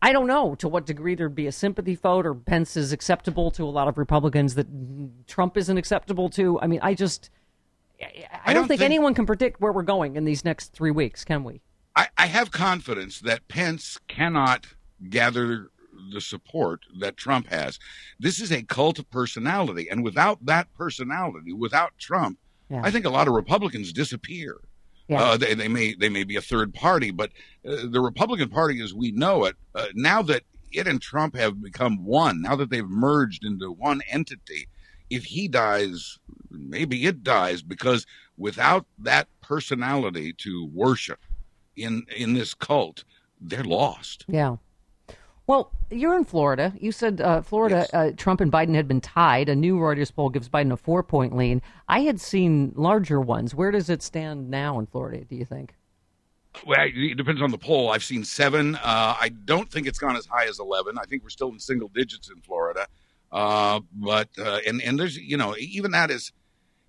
[0.01, 3.51] I don't know to what degree there'd be a sympathy vote or Pence is acceptable
[3.51, 4.69] to a lot of Republicans that
[5.27, 6.61] Trump isn't acceptable to.
[6.61, 7.31] I mean, I just,
[8.01, 10.73] I, I, don't, don't think, think- anyone can predict where we're going in these next
[10.73, 11.63] three weeks, can we?
[11.97, 14.67] I, I have confidence that Pence cannot
[15.11, 15.71] gather
[16.13, 17.79] the support that Trump has.
[18.19, 22.39] This is a cult of personality, and without that personality, without Trump,
[22.71, 22.83] Yeah.
[22.85, 24.59] I think a lot of Republicans disappear.
[25.09, 25.23] Yeah.
[25.23, 27.31] Uh, they, they may they may be a third party, but
[27.67, 31.63] uh, the Republican Party, as we know it, uh, now that it and Trump have
[31.63, 34.69] become one, now that they've merged into one entity,
[35.09, 36.19] if he dies,
[36.51, 38.05] maybe it dies because
[38.37, 41.21] without that personality to worship
[41.75, 43.05] in in this cult,
[43.41, 44.27] they're lost.
[44.29, 44.57] Yeah.
[45.49, 46.75] Well, you're in Florida.
[46.79, 49.49] You said uh, Florida, uh, Trump and Biden had been tied.
[49.49, 51.63] A new Reuters poll gives Biden a four point lead.
[51.89, 53.55] I had seen larger ones.
[53.55, 55.75] Where does it stand now in Florida, do you think?
[56.67, 57.89] Well, it depends on the poll.
[57.89, 58.77] I've seen seven.
[58.77, 60.99] Uh, I don't think it's gone as high as eleven.
[60.99, 62.87] I think we're still in single digits in Florida.
[63.33, 66.31] Uh, but uh, and and there's you know even that is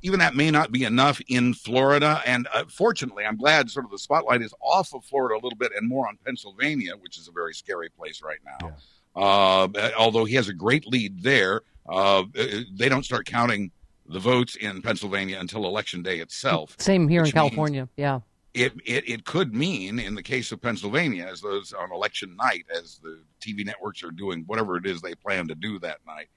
[0.01, 2.21] even that may not be enough in Florida.
[2.25, 5.57] And uh, fortunately, I'm glad sort of the spotlight is off of Florida a little
[5.57, 8.75] bit and more on Pennsylvania, which is a very scary place right now.
[9.15, 12.23] Uh, although he has a great lead there, uh,
[12.73, 13.71] they don't start counting
[14.07, 16.75] the votes in Pennsylvania until election day itself.
[16.79, 17.87] Same here in California.
[17.97, 18.21] Yeah.
[18.55, 22.65] It, it it could mean, in the case of Pennsylvania, as those on election night,
[22.75, 26.29] as the TV networks are doing whatever it is they plan to do that night,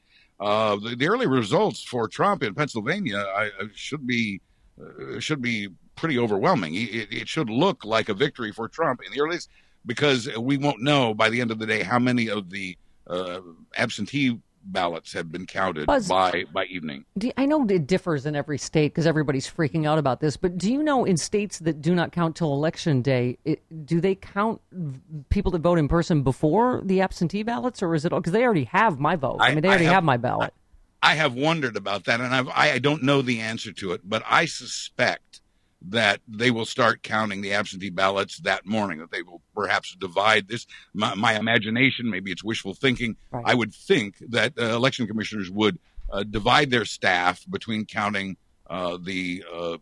[0.42, 4.40] uh, the, the early results for Trump in Pennsylvania I, should be
[4.80, 6.74] uh, should be pretty overwhelming.
[6.74, 9.50] It, it should look like a victory for Trump in the earliest
[9.86, 12.76] because we won't know by the end of the day how many of the
[13.06, 13.40] uh,
[13.76, 16.08] absentee ballots have been counted Buzz.
[16.08, 17.04] by by evening.
[17.36, 20.36] I know it differs in every state because everybody's freaking out about this.
[20.36, 24.00] But do you know in states that do not count till election day, it, do
[24.00, 24.60] they count
[25.30, 28.64] people that vote in person before the absentee ballots, or is it because they already
[28.64, 29.38] have my vote?
[29.40, 30.54] I, I- mean, they I already have- have, my ballot.
[31.04, 34.02] I have wondered about that, and I've, I I don't know the answer to it,
[34.04, 35.31] but I suspect
[35.88, 38.98] that they will start counting the absentee ballots that morning.
[38.98, 40.66] That they will perhaps divide this.
[40.94, 43.16] My, my imagination, maybe it's wishful thinking.
[43.30, 43.44] Right.
[43.46, 45.78] I would think that uh, election commissioners would
[46.10, 48.36] uh, divide their staff between counting
[48.68, 49.78] uh, the uh,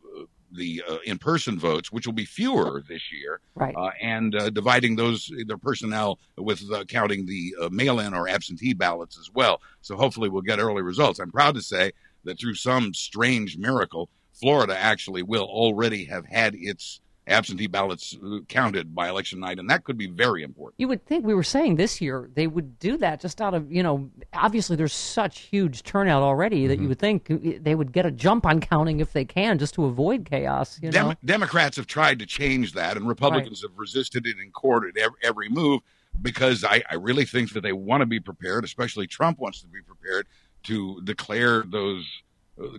[0.52, 3.72] the uh, in-person votes, which will be fewer this year, Right.
[3.76, 8.72] uh, and uh, dividing those their personnel with uh, counting the uh, mail-in or absentee
[8.74, 9.60] ballots as well.
[9.80, 11.20] So hopefully we'll get early results.
[11.20, 11.92] I'm proud to say
[12.24, 18.38] that through some strange miracle, Florida actually will already have had its absentee ballots uh,
[18.48, 20.74] counted by election night, and that could be very important.
[20.78, 23.70] You would think we were saying this year they would do that just out of
[23.70, 27.30] you know obviously there's such huge turnout already that you would think
[27.62, 30.78] they would get a jump on counting if they can just to avoid chaos.
[30.82, 31.08] You know.
[31.08, 35.12] Dem- Democrats have tried to change that, and Republicans have resisted it in court at
[35.22, 35.80] every, move
[36.22, 39.66] because I, I really think that they want to be prepared, especially Trump wants to
[39.66, 40.26] be prepared
[40.64, 42.29] to declare those uh,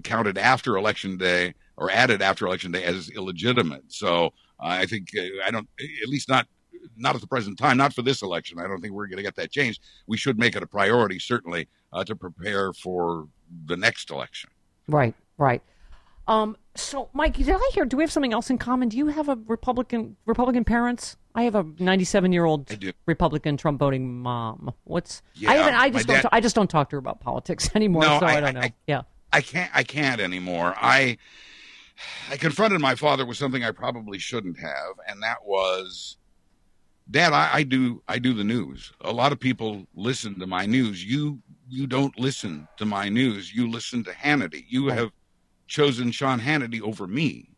[0.03, 3.83] counted after election day or added after election day as illegitimate.
[3.91, 4.27] So
[4.59, 5.67] uh, I think uh, I don't,
[6.03, 6.47] at least not.
[6.97, 8.57] Not at the present time, not for this election.
[8.57, 9.83] I don't think we're going to get that changed.
[10.07, 13.27] We should make it a priority, certainly, uh, to prepare for
[13.67, 14.49] the next election.
[14.87, 15.61] Right, right.
[16.27, 17.85] Um, so, Mike, did I hear?
[17.85, 18.89] Do we have something else in common?
[18.89, 21.17] Do you have a Republican Republican parents?
[21.35, 22.67] I have a 97 year old
[23.05, 24.73] Republican Trump voting mom.
[24.85, 27.19] What's I Yeah, haven't, I just don't dad- I just don't talk to her about
[27.21, 28.01] politics anymore.
[28.03, 28.61] No, so I, I- don't know.
[28.61, 29.01] I- yeah,
[29.33, 30.75] I can't I can't anymore.
[30.77, 31.17] I
[32.29, 36.17] I confronted my father with something I probably shouldn't have, and that was
[37.09, 38.93] Dad, I, I do I do the news.
[39.01, 41.03] A lot of people listen to my news.
[41.03, 43.53] You you don't listen to my news.
[43.53, 44.65] You listen to Hannity.
[44.67, 45.11] You have
[45.67, 47.49] chosen Sean Hannity over me.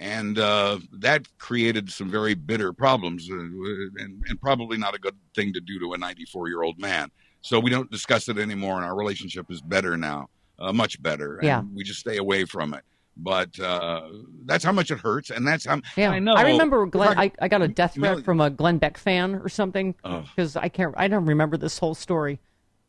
[0.00, 5.14] And uh, that created some very bitter problems, uh, and, and probably not a good
[5.36, 7.08] thing to do to a 94 year old man.
[7.42, 11.36] So we don't discuss it anymore, and our relationship is better now, uh, much better.
[11.38, 11.62] And Yeah.
[11.74, 12.82] we just stay away from it.
[13.16, 14.08] But uh,
[14.46, 16.10] that's how much it hurts, and that's how yeah.
[16.12, 16.32] I know.
[16.32, 17.18] I remember Glenn.
[17.18, 19.94] I- I, I got a death threat Million- from a Glenn Beck fan or something
[20.02, 20.94] because I can't.
[20.96, 22.40] I don't remember this whole story.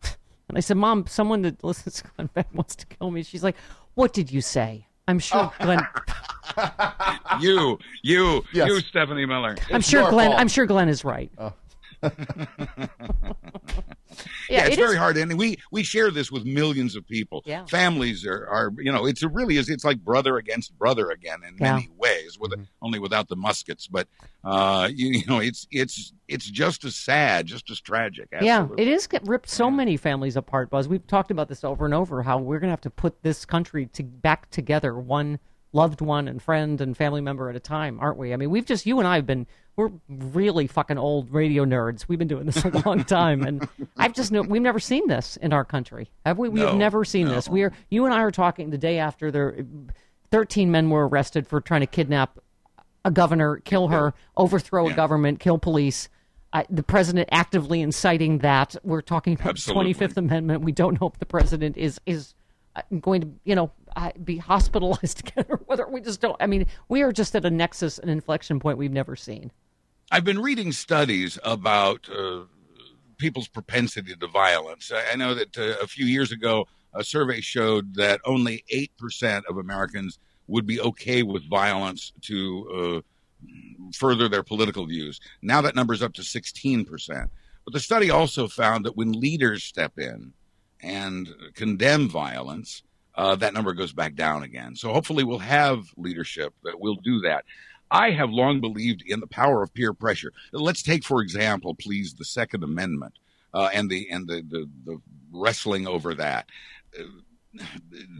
[0.49, 3.43] And I said, "Mom, someone that listens to Glenn Beck wants to kill me." She's
[3.43, 3.55] like,
[3.95, 5.85] "What did you say?" I'm sure Glenn.
[7.39, 8.67] you, you, Yes.
[8.69, 9.55] you, Stephanie Miller.
[9.69, 10.29] I'm It's sure Glenn.
[10.29, 10.39] fault.
[10.39, 11.31] I'm sure Glenn is right.
[14.49, 17.41] Yeah, it's it very is- hard, and we we share this with millions of people.
[17.45, 17.65] Yeah.
[17.65, 21.39] Families are, are you know, it's a really is it's like brother against brother again
[21.47, 21.73] in Yeah.
[21.75, 23.87] many ways, with only without the muskets.
[23.87, 24.07] But
[24.43, 28.27] uh, you, you know, it's it's it's just as sad, just as tragic.
[28.39, 30.87] Yeah, it is get ripped so many families apart, Buzz.
[30.87, 32.21] We've talked about this over and over.
[32.21, 35.39] How we're gonna have to put this country to back together, one
[35.73, 38.33] loved one and friend and family member at a time, aren't we?
[38.33, 42.07] I mean, we've just you and I have been we're really fucking old radio nerds.
[42.07, 45.37] We've been doing this a long time, and I've just no, we've never seen this
[45.37, 46.49] in our country, have we?
[46.49, 47.49] We have never seen this.
[47.49, 49.65] We are you and I are talking the day after there,
[50.31, 52.39] thirteen men were arrested for trying to kidnap
[53.05, 56.07] a governor, kill her, overthrow a government, kill police.
[56.53, 58.75] I, the president actively inciting that.
[58.83, 60.61] We're talking about the 25th Amendment.
[60.61, 62.35] We don't know if the president is is
[62.75, 63.71] uh, going to, you know,
[64.23, 66.37] be hospitalized again or whether we just don't.
[66.39, 69.51] I mean, we are just at a nexus, an inflection point we've never seen.
[70.11, 72.41] I've been reading studies about uh,
[73.17, 74.91] people's propensity to violence.
[75.11, 79.57] I, know that uh, a few years ago, a survey showed that only 8% of
[79.57, 83.47] Americans would be okay with violence to uh,
[83.95, 85.19] further their political views.
[85.41, 87.29] Now that number is up to 16%.
[87.65, 90.33] But the study also found that when leaders step in
[90.81, 92.83] and condemn violence,
[93.15, 94.75] uh, that number goes back down again.
[94.75, 97.45] So hopefully we'll have leadership that will do that.
[97.91, 100.31] I have long believed in the power of peer pressure.
[100.51, 103.13] Let's take, for example, please, the Second Amendment
[103.53, 106.47] uh, and the and the, the the wrestling over that.
[106.97, 107.03] Uh,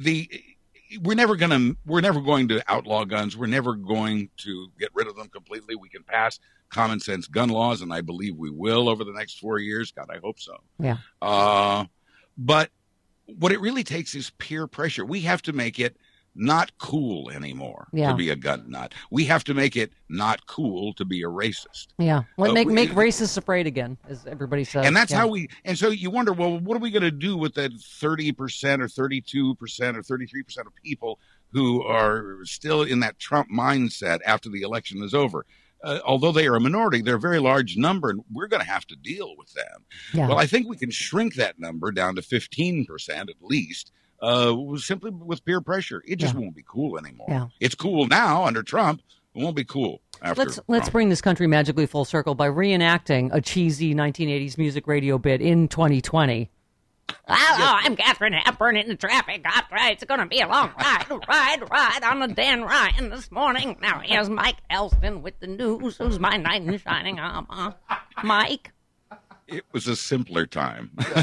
[0.02, 0.30] The
[1.02, 3.36] we're never going to we're never going to outlaw guns.
[3.36, 5.76] We're never going to get rid of them completely.
[5.76, 9.40] We can pass common sense gun laws, and I believe we will over the next
[9.40, 9.92] four years.
[9.92, 10.58] God, I hope so.
[10.78, 10.98] Yeah.
[11.20, 11.86] Uh,
[12.38, 12.70] but
[13.26, 15.06] what it really takes is peer pressure.
[15.06, 15.98] We have to make it
[16.36, 18.10] not cool anymore Yeah.
[18.10, 18.94] to be a gun nut.
[19.12, 21.90] We have to make it not cool to be a racist.
[22.00, 22.24] Yeah.
[22.40, 24.84] Let Uh, make we- make racists afraid again, as everybody says.
[24.88, 25.20] and that's Yeah.
[25.20, 27.72] how we and so you wonder well what are we going to do with that
[27.80, 31.20] 30% or 32% or 33% of people
[31.52, 35.46] who are still in that trump mindset after the election is over
[35.84, 38.70] uh, although they are a minority they're a very large number and we're going to
[38.70, 40.28] have to deal with them Yeah.
[40.28, 43.92] well i think we can shrink that number down to 15% at least
[44.22, 46.40] uh, simply with peer pressure it just Yeah.
[46.42, 47.48] won't be cool anymore Yeah.
[47.60, 49.02] it's cool now under trump
[49.36, 53.30] it won't be cool after Let's let's bring this country magically full circle by reenacting
[53.34, 56.50] a cheesy 1980s music radio bit in 2020.
[57.28, 59.46] Hello, I'm Catherine Hepburn in the traffic.
[59.46, 59.94] Hot right.
[59.94, 63.78] It's going to be a long ride, ride, ride on the Dan Ryan this morning.
[63.82, 65.98] Now, here's Mike Elston with the news.
[65.98, 67.76] Who's my knight in shining armor?
[68.24, 68.72] Mike?
[69.46, 70.90] it was a simpler time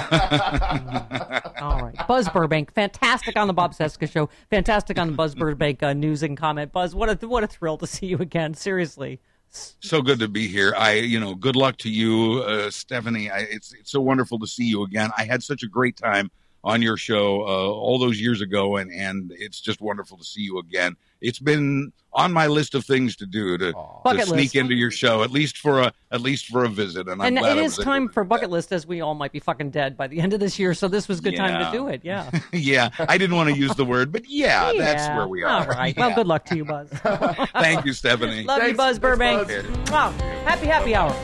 [1.61, 5.83] All right, Buzz Burbank, fantastic on the Bob Cesca show, fantastic on the Buzz Burbank
[5.83, 6.73] uh, news and comment.
[6.73, 8.55] Buzz, what a what a thrill to see you again.
[8.55, 10.75] Seriously, so good to be here.
[10.77, 13.31] I, you know, good luck to you, uh, Stephanie.
[13.31, 15.11] I, it's it's so wonderful to see you again.
[15.17, 16.31] I had such a great time
[16.63, 20.43] on your show uh, all those years ago, and and it's just wonderful to see
[20.43, 20.97] you again.
[21.21, 24.55] It's been on my list of things to do to, to sneak list.
[24.57, 27.09] into your show at least for a at least for a visit.
[27.09, 29.15] And I'm and glad it I is was time for bucket list, as we all
[29.15, 30.75] might be fucking dead by the end of this year.
[30.75, 32.01] So this was a good time to do it.
[32.03, 35.63] Yeah, yeah, I didn't want to use the word, but yeah, that's where we are.
[35.63, 35.97] All right.
[36.01, 36.89] Well, good luck to you, Buzz.
[36.89, 38.45] Thank you, Stephanie.
[38.45, 39.49] Love you, Buzz Burbank.
[39.91, 40.13] Wow.
[40.45, 41.15] Happy happy hour.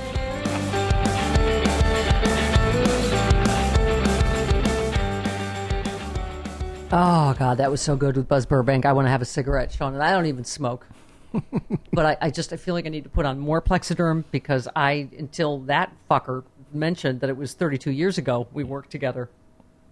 [6.93, 8.87] Oh God, that was so good with Buzz Burbank.
[8.87, 10.87] I want to have a cigarette, Sean, and I don't even smoke.
[11.93, 14.69] but I, I just I feel like I need to put on more Plexaderm because
[14.77, 19.29] I until that fucker mentioned that it was 32 years ago we worked together.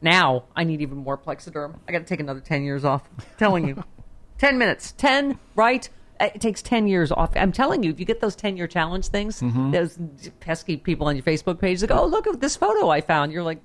[0.03, 1.81] Now I need even more Plexaderm.
[1.89, 3.03] I got to take another 10 years off.
[3.19, 3.83] I'm telling you,
[4.39, 5.89] 10 minutes, 10 right.
[6.21, 7.33] Uh, it takes 10 years off.
[7.35, 9.73] I'm telling you, if you get those 10 year challenge things, mm-hmm.
[9.73, 9.99] those
[10.39, 13.33] pesky people on your Facebook page that go, "Oh, look at this photo I found."
[13.33, 13.59] You're like,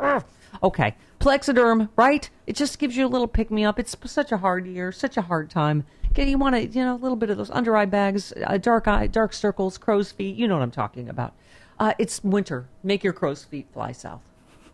[0.00, 0.24] "Ugh."
[0.62, 2.28] Okay, Plexaderm, right?
[2.46, 3.78] It just gives you a little pick me up.
[3.78, 5.84] It's such a hard year, such a hard time.
[6.10, 8.58] Okay, you want to, you know, a little bit of those under eye bags, uh,
[8.58, 10.36] dark eye, dark circles, crow's feet.
[10.36, 11.34] You know what I'm talking about.
[11.78, 12.68] Uh, it's winter.
[12.82, 14.22] Make your crow's feet fly south.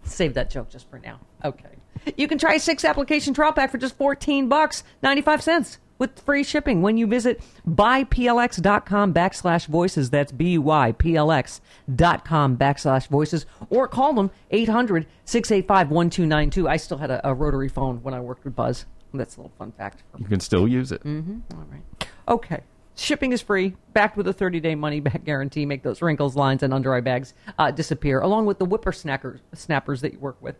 [0.02, 1.20] Save that joke just for now.
[1.44, 1.76] Okay.
[2.16, 6.42] You can try six application trial pack for just 14 bucks, 95 cents with free
[6.42, 10.10] shipping when you visit buyplx.com backslash voices.
[10.10, 11.60] That's B-Y-P-L-X
[11.94, 16.68] dot com backslash voices or call them 800 685 1292.
[16.68, 18.86] I still had a, a rotary phone when I worked with Buzz.
[19.14, 20.02] That's a little fun fact.
[20.18, 21.04] You can still use it.
[21.04, 21.38] Mm-hmm.
[21.52, 22.08] All right.
[22.28, 22.60] Okay.
[22.96, 25.66] Shipping is free, backed with a 30 day money back guarantee.
[25.66, 30.00] Make those wrinkles, lines, and under eye bags uh, disappear, along with the whippersnappers snappers
[30.02, 30.56] that you work with.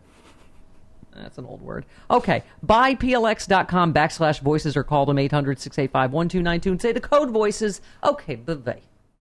[1.15, 1.85] That's an old word.
[2.09, 2.43] Okay.
[2.65, 7.81] Buyplx.com backslash voices or call them 800 685 1292 and say the code voices.
[8.03, 8.35] Okay.
[8.35, 8.81] Bye